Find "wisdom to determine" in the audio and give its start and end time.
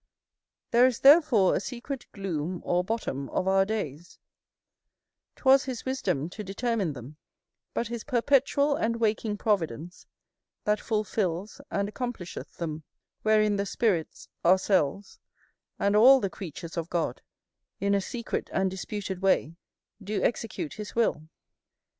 5.85-6.93